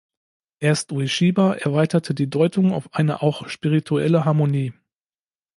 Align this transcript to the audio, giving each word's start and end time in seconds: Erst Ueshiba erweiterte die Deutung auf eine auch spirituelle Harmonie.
Erst 0.59 0.91
Ueshiba 0.93 1.53
erweiterte 1.53 2.15
die 2.15 2.27
Deutung 2.27 2.73
auf 2.73 2.91
eine 2.95 3.21
auch 3.21 3.47
spirituelle 3.47 4.25
Harmonie. 4.25 4.73